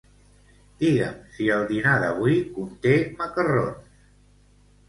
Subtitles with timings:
[0.83, 3.95] Digue'm si el dinar d'avui conté macarrons.